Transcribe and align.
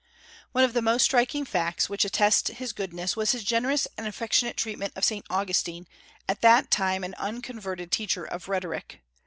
One 0.51 0.63
of 0.63 0.73
the 0.73 0.81
most 0.81 1.03
striking 1.03 1.45
facts 1.45 1.87
which 1.87 2.03
attest 2.05 2.47
his 2.47 2.73
goodness 2.73 3.15
was 3.15 3.33
his 3.33 3.43
generous 3.43 3.87
and 3.99 4.07
affectionate 4.07 4.57
treatment 4.57 4.93
of 4.95 5.05
Saint 5.05 5.27
Augustine, 5.29 5.85
at 6.27 6.41
that 6.41 6.71
time 6.71 7.03
an 7.03 7.13
unconverted 7.19 7.91
teacher 7.91 8.23
of 8.25 8.49
rhetoric. 8.49 9.01